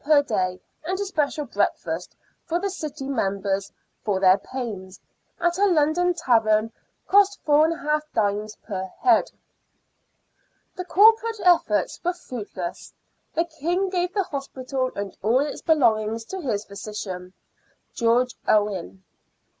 per 0.03 0.23
day, 0.23 0.59
and 0.83 0.99
a 0.99 1.05
special 1.05 1.45
breakfast 1.45 2.15
for 2.43 2.59
the 2.59 2.71
city 2.71 3.07
members" 3.07 3.71
for 4.03 4.19
their 4.19 4.39
pains," 4.39 4.99
at 5.39 5.59
a 5.59 5.65
London 5.67 6.11
tavern, 6.11 6.71
cost 7.07 7.39
4|d. 7.45 8.53
per 8.63 8.85
head. 9.01 9.29
The 10.75 10.85
corporate 10.85 11.39
efforts 11.43 12.03
were 12.03 12.13
fruitless, 12.13 12.91
the 13.35 13.45
King 13.45 13.91
giving 13.91 14.09
the 14.15 14.23
Hospital 14.23 14.91
and 14.95 15.15
all 15.21 15.41
its 15.41 15.61
belongings 15.61 16.25
to 16.25 16.41
his 16.41 16.65
physician, 16.65 17.33
George 17.93 18.33
Owen. 18.47 19.03